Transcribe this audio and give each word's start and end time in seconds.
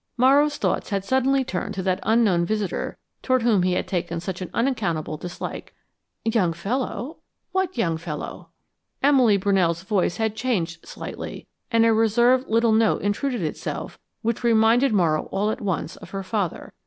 Morrow's 0.17 0.57
thoughts 0.57 0.89
had 0.89 1.05
suddenly 1.05 1.43
turned 1.43 1.75
to 1.75 1.83
that 1.83 1.99
unknown 2.01 2.43
visitor 2.43 2.97
toward 3.21 3.43
whom 3.43 3.61
he 3.61 3.73
had 3.73 3.87
taken 3.87 4.19
such 4.19 4.41
an 4.41 4.49
unaccountable 4.51 5.15
dislike. 5.15 5.75
"Young 6.25 6.53
fellow 6.53 7.17
what 7.51 7.77
young 7.77 7.97
fellow?" 7.99 8.49
Emily 9.03 9.37
Brunell's 9.37 9.83
voice 9.83 10.17
had 10.17 10.35
changed, 10.35 10.87
slightly, 10.87 11.45
and 11.69 11.85
a 11.85 11.93
reserved 11.93 12.49
little 12.49 12.73
note 12.73 13.03
intruded 13.03 13.43
itself 13.43 13.99
which 14.23 14.43
reminded 14.43 14.91
Morrow 14.91 15.25
all 15.25 15.51
at 15.51 15.61
once 15.61 15.97
of 15.97 16.09
her 16.09 16.23
father. 16.23 16.73